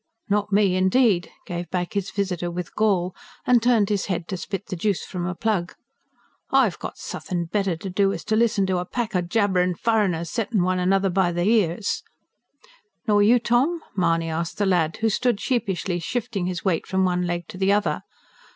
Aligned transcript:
"Not 0.31 0.51
me, 0.51 0.75
indeed!" 0.75 1.29
gave 1.45 1.69
back 1.69 1.93
his 1.93 2.09
visitor 2.09 2.49
with 2.49 2.73
gall, 2.73 3.15
and 3.45 3.61
turned 3.61 3.89
his 3.89 4.07
head 4.07 4.27
to 4.29 4.35
spit 4.35 4.65
the 4.65 4.75
juice 4.75 5.05
from 5.05 5.27
a 5.27 5.35
plug. 5.35 5.75
"I've 6.49 6.79
got 6.79 6.97
suthin' 6.97 7.45
better 7.45 7.75
to 7.77 7.87
do 7.87 8.11
as 8.11 8.23
to 8.25 8.35
listen 8.35 8.65
to 8.65 8.79
a 8.79 8.85
pack 8.85 9.15
o' 9.15 9.21
jabberin' 9.21 9.75
furriners 9.75 10.31
settin' 10.31 10.63
one 10.63 10.79
another 10.79 11.11
by 11.11 11.31
th'ears." 11.31 12.01
"Nor 13.07 13.21
you, 13.21 13.37
Tom?" 13.37 13.79
Mahony 13.95 14.31
asked 14.31 14.57
the 14.57 14.65
lad, 14.65 14.97
who 15.01 15.09
stood 15.09 15.39
sheepishly 15.39 15.99
shifting 15.99 16.47
his 16.47 16.65
weight 16.65 16.87
from 16.87 17.05
one 17.05 17.27
leg 17.27 17.47
to 17.49 17.59
the 17.59 17.71
other. 17.71 18.01